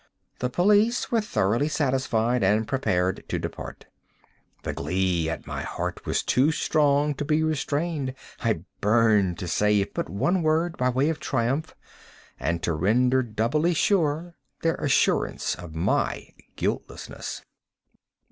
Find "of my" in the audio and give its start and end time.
15.53-16.29